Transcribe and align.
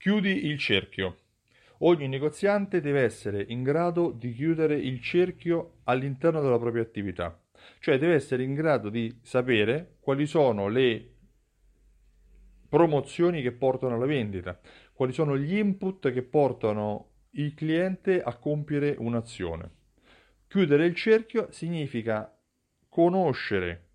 Chiudi 0.00 0.46
il 0.46 0.58
cerchio. 0.58 1.16
Ogni 1.78 2.06
negoziante 2.06 2.80
deve 2.80 3.00
essere 3.00 3.44
in 3.48 3.64
grado 3.64 4.12
di 4.12 4.32
chiudere 4.32 4.76
il 4.76 5.00
cerchio 5.02 5.78
all'interno 5.84 6.40
della 6.40 6.56
propria 6.56 6.82
attività, 6.82 7.36
cioè 7.80 7.98
deve 7.98 8.14
essere 8.14 8.44
in 8.44 8.54
grado 8.54 8.90
di 8.90 9.18
sapere 9.22 9.96
quali 9.98 10.26
sono 10.26 10.68
le 10.68 11.14
promozioni 12.68 13.42
che 13.42 13.50
portano 13.50 13.96
alla 13.96 14.06
vendita, 14.06 14.60
quali 14.92 15.12
sono 15.12 15.36
gli 15.36 15.56
input 15.56 16.12
che 16.12 16.22
portano 16.22 17.14
il 17.30 17.52
cliente 17.54 18.22
a 18.22 18.36
compiere 18.36 18.94
un'azione. 18.96 19.68
Chiudere 20.46 20.86
il 20.86 20.94
cerchio 20.94 21.50
significa 21.50 22.32
conoscere 22.88 23.87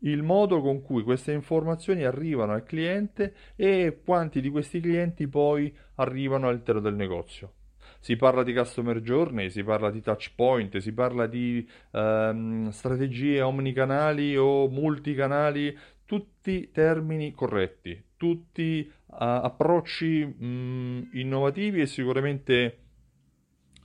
il 0.00 0.22
modo 0.22 0.60
con 0.60 0.82
cui 0.82 1.02
queste 1.02 1.32
informazioni 1.32 2.04
arrivano 2.04 2.52
al 2.52 2.62
cliente 2.62 3.34
e 3.56 4.00
quanti 4.04 4.40
di 4.40 4.50
questi 4.50 4.80
clienti 4.80 5.28
poi 5.28 5.74
arrivano 5.96 6.48
all'interno 6.48 6.80
del 6.80 6.94
negozio. 6.94 7.52
Si 7.98 8.16
parla 8.16 8.42
di 8.42 8.54
customer 8.54 9.00
journey, 9.00 9.50
si 9.50 9.62
parla 9.62 9.90
di 9.90 10.00
touch 10.00 10.32
point, 10.34 10.78
si 10.78 10.92
parla 10.92 11.26
di 11.26 11.68
ehm, 11.92 12.70
strategie 12.70 13.42
omnicanali 13.42 14.36
o 14.36 14.68
multicanali, 14.68 15.76
tutti 16.06 16.70
termini 16.72 17.32
corretti, 17.32 18.02
tutti 18.16 18.90
uh, 19.06 19.14
approcci 19.16 20.24
mh, 20.24 21.10
innovativi 21.12 21.82
e 21.82 21.86
sicuramente 21.86 22.78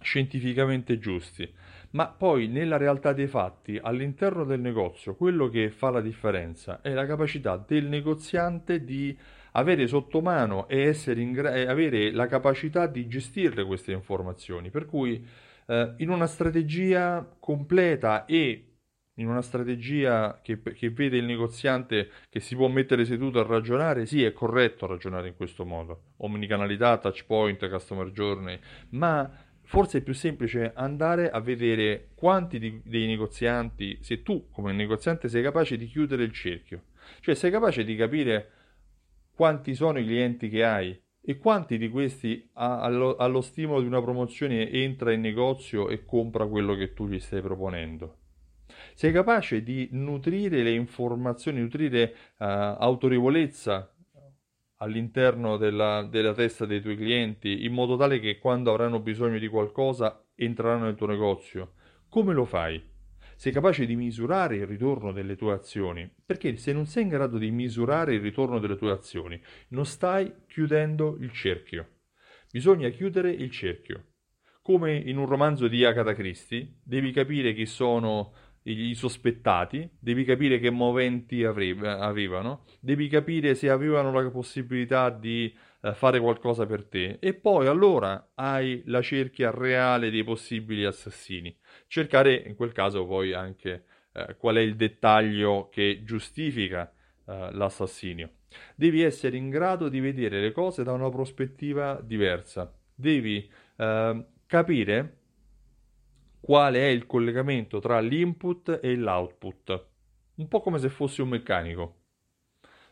scientificamente 0.05 0.99
giusti 0.99 1.51
ma 1.95 2.07
poi 2.07 2.47
nella 2.47 2.75
realtà 2.77 3.13
dei 3.13 3.27
fatti, 3.27 3.79
all'interno 3.81 4.43
del 4.43 4.59
negozio, 4.59 5.15
quello 5.15 5.47
che 5.47 5.71
fa 5.71 5.89
la 5.89 6.01
differenza 6.01 6.81
è 6.81 6.91
la 6.91 7.05
capacità 7.05 7.55
del 7.55 7.85
negoziante 7.85 8.83
di 8.83 9.17
avere 9.53 9.87
sotto 9.87 10.21
mano 10.21 10.67
e 10.67 10.93
gra- 11.31 11.53
avere 11.69 12.11
la 12.11 12.27
capacità 12.27 12.87
di 12.87 13.07
gestire 13.07 13.63
queste 13.63 13.93
informazioni. 13.93 14.69
Per 14.69 14.85
cui 14.85 15.25
eh, 15.67 15.93
in 15.97 16.09
una 16.09 16.27
strategia 16.27 17.25
completa 17.39 18.25
e 18.25 18.71
in 19.17 19.29
una 19.29 19.41
strategia 19.41 20.41
che, 20.41 20.61
che, 20.61 20.89
vede 20.89 21.15
il 21.15 21.23
negoziante 21.23 22.09
che 22.27 22.41
si 22.41 22.55
può 22.55 22.67
mettere 22.67 23.05
seduto 23.05 23.39
a 23.39 23.45
ragionare, 23.45 24.05
sì, 24.05 24.21
è 24.21 24.33
corretto 24.33 24.85
ragionare 24.85 25.29
in 25.29 25.35
questo 25.37 25.63
modo. 25.63 26.07
Omnicanalità, 26.17 26.97
touch 26.97 27.23
point, 27.25 27.69
customer 27.69 28.11
journey, 28.11 28.59
ma 28.89 29.44
forse 29.65 29.99
è 29.99 30.01
più 30.01 30.13
semplice 30.13 30.71
andare 30.73 31.29
a 31.29 31.39
vedere 31.39 32.09
quanti 32.15 32.59
di, 32.59 32.81
dei 32.83 33.07
negozianti, 33.07 33.99
se 34.01 34.21
tu 34.21 34.47
come 34.51 34.73
negoziante 34.73 35.27
sei 35.27 35.43
capace 35.43 35.77
di 35.77 35.87
chiudere 35.87 36.23
il 36.23 36.31
cerchio, 36.31 36.83
cioè 37.19 37.35
sei 37.35 37.51
capace 37.51 37.83
di 37.83 37.95
capire 37.95 38.51
quanti 39.35 39.75
sono 39.75 39.99
i 39.99 40.05
clienti 40.05 40.49
che 40.49 40.63
hai 40.63 40.99
e 41.27 41.37
quanti 41.37 41.77
di 41.77 41.89
questi 41.89 42.47
allo, 42.53 43.15
allo 43.15 43.41
stimolo 43.41 43.81
di 43.81 43.87
una 43.87 44.01
promozione 44.01 44.69
entra 44.69 45.11
in 45.11 45.21
negozio 45.21 45.89
e 45.89 46.05
compra 46.05 46.45
quello 46.45 46.75
che 46.75 46.93
tu 46.93 47.07
gli 47.07 47.19
stai 47.19 47.41
proponendo. 47.41 48.19
Sei 48.93 49.11
capace 49.11 49.63
di 49.63 49.89
nutrire 49.91 50.61
le 50.61 50.71
informazioni, 50.71 51.59
nutrire 51.59 52.13
uh, 52.37 52.45
autorevolezza 52.77 53.94
all'interno 54.77 55.57
della, 55.57 56.03
della 56.03 56.33
testa 56.33 56.65
dei 56.65 56.81
tuoi 56.81 56.97
clienti 56.97 57.63
in 57.65 57.73
modo 57.73 57.95
tale 57.95 58.19
che 58.19 58.39
quando 58.39 58.71
avranno 58.71 58.99
bisogno 58.99 59.39
di 59.39 59.47
qualcosa 59.47 60.25
entreranno 60.35 60.85
nel 60.85 60.95
tuo 60.95 61.07
negozio. 61.07 61.73
Come 62.09 62.33
lo 62.33 62.45
fai? 62.45 62.81
Sei 63.37 63.51
capace 63.51 63.85
di 63.85 63.95
misurare 63.95 64.55
il 64.55 64.65
ritorno 64.65 65.11
delle 65.11 65.35
tue 65.35 65.53
azioni? 65.53 66.09
Perché 66.25 66.55
se 66.55 66.71
non 66.71 66.85
sei 66.85 67.03
in 67.03 67.09
grado 67.09 67.37
di 67.37 67.51
misurare 67.51 68.15
il 68.15 68.21
ritorno 68.21 68.59
delle 68.59 68.77
tue 68.77 68.91
azioni, 68.91 69.39
non 69.69 69.85
stai 69.85 70.33
chiudendo 70.47 71.17
il 71.19 71.31
cerchio. 71.31 71.89
Bisogna 72.49 72.87
chiudere 72.89 73.31
il 73.31 73.51
cerchio. 73.51 74.05
Come 74.61 74.95
in 74.95 75.17
un 75.17 75.25
romanzo 75.25 75.67
di 75.67 75.83
Agatha 75.83 76.13
Christie, 76.13 76.77
devi 76.81 77.11
capire 77.11 77.53
chi 77.53 77.65
sono 77.65 78.33
i 78.65 78.95
sospettati, 78.95 79.87
devi 79.99 80.23
capire 80.23 80.59
che 80.59 80.69
moventi 80.69 81.43
avevano, 81.43 82.63
devi 82.79 83.07
capire 83.07 83.53
se 83.53 83.69
avevano 83.69 84.11
la 84.11 84.29
possibilità 84.31 85.09
di 85.09 85.55
eh, 85.81 85.93
fare 85.93 86.19
qualcosa 86.19 86.65
per 86.65 86.85
te 86.85 87.17
e 87.19 87.35
poi 87.35 87.67
allora 87.67 88.31
hai 88.35 88.81
la 88.85 89.01
cerchia 89.01 89.51
reale 89.51 90.09
dei 90.09 90.23
possibili 90.23 90.83
assassini. 90.83 91.55
Cercare 91.87 92.33
in 92.33 92.55
quel 92.55 92.71
caso 92.71 93.05
poi 93.05 93.33
anche 93.33 93.83
eh, 94.13 94.35
qual 94.37 94.55
è 94.55 94.61
il 94.61 94.75
dettaglio 94.75 95.69
che 95.69 96.01
giustifica 96.03 96.91
eh, 97.27 97.49
l'assassinio. 97.51 98.31
Devi 98.75 99.01
essere 99.01 99.37
in 99.37 99.49
grado 99.49 99.89
di 99.89 99.99
vedere 99.99 100.41
le 100.41 100.51
cose 100.51 100.83
da 100.83 100.93
una 100.93 101.09
prospettiva 101.09 102.01
diversa. 102.01 102.73
Devi 102.95 103.47
eh, 103.77 104.25
capire 104.47 105.17
quale 106.45 106.77
è 106.77 106.89
il 106.89 107.07
collegamento 107.07 107.79
tra 107.79 107.99
l'input 107.99 108.79
e 108.79 108.95
l'output. 108.95 109.87
Un 110.35 110.47
po' 110.47 110.61
come 110.61 110.77
se 110.77 110.89
fossi 110.89 111.21
un 111.21 111.29
meccanico. 111.29 112.01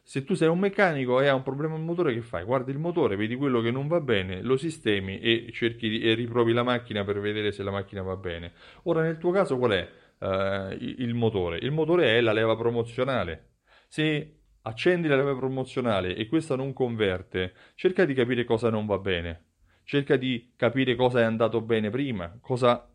Se 0.01 0.23
tu 0.23 0.33
sei 0.33 0.47
un 0.47 0.57
meccanico 0.57 1.21
e 1.21 1.27
hai 1.27 1.35
un 1.35 1.43
problema 1.43 1.75
al 1.75 1.81
motore, 1.81 2.15
che 2.15 2.21
fai? 2.21 2.43
Guardi 2.45 2.71
il 2.71 2.79
motore, 2.79 3.15
vedi 3.15 3.35
quello 3.35 3.61
che 3.61 3.69
non 3.69 3.87
va 3.87 4.01
bene, 4.01 4.41
lo 4.41 4.57
sistemi 4.57 5.19
e 5.19 5.51
cerchi 5.53 6.01
e 6.01 6.15
riprovi 6.15 6.51
la 6.51 6.63
macchina 6.63 7.03
per 7.03 7.19
vedere 7.19 7.51
se 7.51 7.61
la 7.61 7.69
macchina 7.69 8.01
va 8.01 8.15
bene. 8.15 8.53
Ora, 8.85 9.03
nel 9.03 9.19
tuo 9.19 9.29
caso, 9.29 9.59
qual 9.59 9.71
è 9.73 9.87
uh, 10.17 10.75
il 10.79 11.13
motore? 11.13 11.59
Il 11.59 11.71
motore 11.71 12.17
è 12.17 12.21
la 12.21 12.33
leva 12.33 12.55
promozionale. 12.55 13.57
Se 13.87 14.39
accendi 14.63 15.07
la 15.07 15.15
leva 15.15 15.35
promozionale 15.35 16.15
e 16.15 16.25
questa 16.25 16.55
non 16.55 16.73
converte, 16.73 17.53
cerca 17.75 18.03
di 18.05 18.15
capire 18.15 18.45
cosa 18.45 18.71
non 18.71 18.87
va 18.87 18.97
bene. 18.97 19.43
Cerca 19.83 20.15
di 20.15 20.53
capire 20.55 20.95
cosa 20.95 21.19
è 21.19 21.23
andato 21.23 21.61
bene 21.61 21.91
prima, 21.91 22.35
cosa 22.41 22.87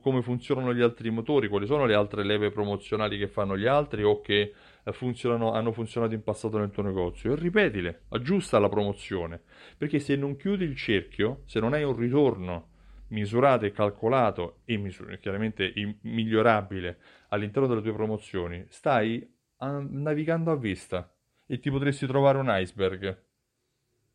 come 0.00 0.22
funzionano 0.22 0.74
gli 0.74 0.80
altri 0.80 1.10
motori, 1.10 1.48
quali 1.48 1.66
sono 1.66 1.84
le 1.84 1.94
altre 1.94 2.24
leve 2.24 2.50
promozionali 2.50 3.18
che 3.18 3.28
fanno 3.28 3.56
gli 3.56 3.66
altri 3.66 4.02
o 4.02 4.20
che 4.20 4.52
eh, 4.84 4.94
hanno 5.22 5.72
funzionato 5.72 6.14
in 6.14 6.22
passato 6.22 6.58
nel 6.58 6.70
tuo 6.70 6.82
negozio 6.82 7.32
e 7.32 7.36
ripetile, 7.36 8.02
aggiusta 8.08 8.58
la 8.58 8.68
promozione, 8.68 9.40
perché 9.76 9.98
se 9.98 10.16
non 10.16 10.36
chiudi 10.36 10.64
il 10.64 10.76
cerchio, 10.76 11.42
se 11.46 11.60
non 11.60 11.72
hai 11.72 11.82
un 11.84 11.96
ritorno 11.96 12.68
misurato 13.08 13.64
e 13.64 13.72
calcolato 13.72 14.60
e 14.64 14.76
misur- 14.76 15.18
chiaramente 15.18 15.72
migliorabile 16.02 16.98
all'interno 17.28 17.68
delle 17.68 17.82
tue 17.82 17.92
promozioni, 17.92 18.64
stai 18.68 19.28
a- 19.58 19.78
navigando 19.80 20.50
a 20.50 20.56
vista 20.56 21.12
e 21.46 21.58
ti 21.58 21.70
potresti 21.70 22.06
trovare 22.06 22.38
un 22.38 22.46
iceberg, 22.48 23.22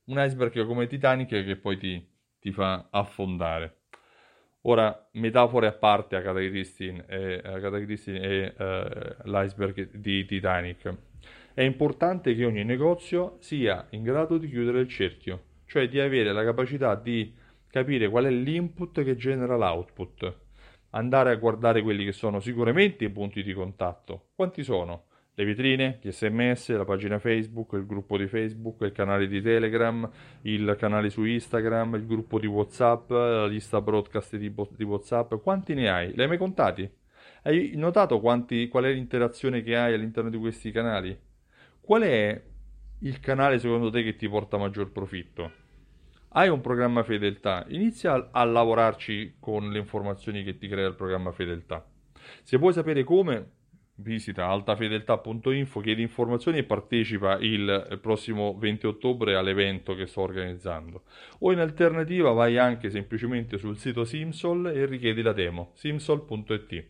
un 0.06 0.20
iceberg 0.20 0.66
come 0.66 0.88
Titanic 0.88 1.30
che 1.30 1.56
poi 1.58 1.78
ti, 1.78 2.08
ti 2.40 2.52
fa 2.52 2.88
affondare. 2.92 3.85
Ora, 4.68 5.08
metafore 5.12 5.68
a 5.68 5.74
parte 5.74 6.16
a 6.16 6.22
Christine 6.22 7.06
e, 7.08 7.40
Agatha 7.44 7.80
Christine 7.80 8.20
e 8.20 8.54
uh, 8.58 9.30
l'iceberg 9.30 9.92
di 9.92 10.26
Titanic. 10.26 10.92
È 11.54 11.62
importante 11.62 12.34
che 12.34 12.46
ogni 12.46 12.64
negozio 12.64 13.38
sia 13.40 13.86
in 13.92 14.02
grado 14.02 14.40
di 14.40 14.50
chiudere 14.50 14.80
il 14.80 14.88
cerchio, 14.88 15.42
cioè 15.66 15.88
di 15.88 16.00
avere 16.00 16.34
la 16.34 16.44
capacità 16.44 16.96
di 16.96 17.32
capire 17.68 18.10
qual 18.10 18.26
è 18.26 18.32
l'input 18.32 19.04
che 19.04 19.16
genera 19.16 19.56
l'output. 19.56 20.36
Andare 20.92 21.30
a 21.30 21.36
guardare 21.36 21.84
quelli 21.84 22.04
che 22.04 22.12
sono 22.12 22.40
sicuramente 22.40 23.06
i 23.06 23.10
punti 23.10 23.44
di 23.44 23.54
contatto. 23.54 24.30
Quanti 24.34 24.64
sono? 24.64 25.06
Le 25.38 25.44
vetrine, 25.44 26.00
gli 26.02 26.12
sms, 26.12 26.78
la 26.78 26.86
pagina 26.86 27.20
Facebook, 27.20 27.74
il 27.74 27.86
gruppo 27.86 28.18
di 28.18 28.26
Facebook, 28.26 28.82
il 28.82 28.94
canale 28.94 29.28
di 29.28 29.42
Telegram, 29.42 30.10
il 30.44 30.76
canale 30.80 31.10
su 31.10 31.26
Instagram, 31.26 31.96
il 31.96 32.06
gruppo 32.06 32.40
di 32.40 32.48
Whatsapp, 32.48 33.10
la 33.12 33.46
lista 33.46 33.82
broadcast 33.82 34.38
di, 34.38 34.54
di 34.78 34.84
Whatsapp, 34.84 35.34
quanti 35.44 35.74
ne 35.74 35.90
hai? 35.90 36.14
Li 36.14 36.22
hai 36.22 36.28
mai 36.30 36.38
contati? 36.38 36.90
Hai 37.42 37.74
notato 37.76 38.22
quanti, 38.22 38.70
qual 38.70 38.86
è 38.86 38.94
l'interazione 38.94 39.62
che 39.62 39.76
hai 39.76 39.94
all'interno 39.94 40.30
di 40.30 40.38
questi 40.38 40.72
canali? 40.72 41.18
Qual 41.82 42.02
è 42.02 42.42
il 43.00 43.20
canale 43.20 43.60
secondo 43.60 43.90
te 43.90 44.04
che 44.04 44.16
ti 44.16 44.30
porta 44.30 44.58
maggior 44.58 44.90
profitto? 44.92 45.64
Hai 46.30 46.48
un 46.48 46.62
programma 46.62 47.04
fedeltà, 47.04 47.66
inizia 47.68 48.30
a 48.32 48.44
lavorarci 48.46 49.36
con 49.40 49.70
le 49.70 49.80
informazioni 49.80 50.44
che 50.44 50.58
ti 50.58 50.68
crea 50.70 50.88
il 50.88 50.96
programma 50.96 51.32
fedeltà. 51.32 51.86
Se 52.42 52.58
vuoi 52.58 52.74
sapere 52.74 53.04
come, 53.04 53.52
Visita 53.98 54.48
altafedeltà.info, 54.48 55.80
chiedi 55.80 56.02
informazioni 56.02 56.58
e 56.58 56.64
partecipa 56.66 57.38
il 57.40 57.98
prossimo 58.02 58.58
20 58.58 58.88
ottobre 58.88 59.36
all'evento 59.36 59.96
che 59.96 60.06
sto 60.06 60.20
organizzando. 60.20 61.04
O 61.40 61.54
in 61.54 61.60
alternativa 61.60 62.32
vai 62.32 62.58
anche 62.58 62.90
semplicemente 62.90 63.58
sul 63.58 63.78
sito 63.78 64.04
Simsol 64.04 64.68
e 64.68 64.86
richiedi 64.86 65.22
la 65.22 65.32
demo 65.32 65.72
simsol.it. 65.76 66.88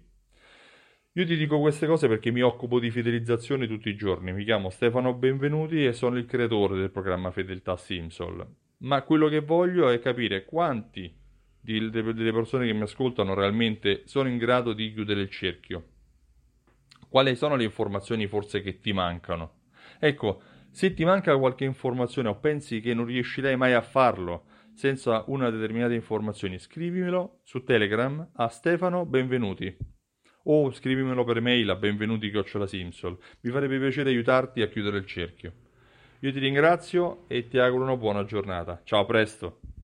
Io 1.12 1.26
ti 1.26 1.38
dico 1.38 1.60
queste 1.60 1.86
cose 1.86 2.08
perché 2.08 2.32
mi 2.32 2.42
occupo 2.42 2.80
di 2.80 2.90
fidelizzazione 2.90 3.68
tutti 3.68 3.90
i 3.90 3.96
giorni. 3.96 4.34
Mi 4.34 4.44
chiamo 4.44 4.72
Stefano 4.72 5.14
Benvenuti 5.14 5.86
e 5.86 5.94
sono 5.94 6.18
il 6.18 6.26
creatore 6.26 6.76
del 6.76 6.90
programma 6.90 7.30
Fedeltà 7.30 7.78
Simsol. 7.78 8.46
Ma 8.78 9.04
quello 9.04 9.28
che 9.28 9.42
voglio 9.42 9.90
è 9.90 10.00
capire 10.00 10.44
quanti 10.44 11.16
delle 11.62 12.34
persone 12.34 12.66
che 12.66 12.74
mi 12.74 12.82
ascoltano 12.82 13.36
realmente 13.36 14.02
sono 14.06 14.28
in 14.28 14.38
grado 14.38 14.74
di 14.74 14.92
chiudere 14.92 15.22
il 15.22 15.30
cerchio 15.30 15.90
quali 17.16 17.38
sono 17.38 17.56
le 17.56 17.64
informazioni 17.64 18.28
forse 18.28 18.62
che 18.62 18.82
ti 18.82 18.92
mancano. 18.92 19.60
Ecco, 20.00 20.42
Se 20.70 20.94
ti 20.94 21.06
manca 21.06 21.38
qualche 21.38 21.64
informazione 21.64 22.28
o 22.28 22.36
pensi 22.36 22.82
che 22.82 22.94
non 22.94 23.06
riuscirai 23.06 23.56
mai 23.56 23.72
a 23.72 23.80
farlo 23.80 24.44
senza 24.74 25.24
una 25.28 25.50
determinata 25.50 25.94
informazione, 25.94 26.60
scrivimelo 26.60 27.40
su 27.44 27.64
Telegram 27.64 28.32
a 28.34 28.50
Stefano 28.50 29.06
Benvenuti 29.06 29.74
o 30.44 30.70
scrivimelo 30.70 31.24
per 31.24 31.40
mail 31.40 31.70
a 31.70 31.76
benvenuti 31.76 32.30
Simsol. 32.66 33.18
Mi 33.40 33.50
farebbe 33.50 33.80
piacere 33.80 34.10
aiutarti 34.10 34.62
a 34.62 34.68
chiudere 34.68 34.98
il 34.98 35.06
cerchio. 35.06 35.54
Io 36.20 36.34
ti 36.34 36.40
ringrazio 36.40 37.24
e 37.30 37.48
ti 37.48 37.58
auguro 37.58 37.84
una 37.84 37.96
buona 37.96 38.26
giornata. 38.26 38.82
Ciao, 38.84 39.00
a 39.00 39.06
presto! 39.06 39.66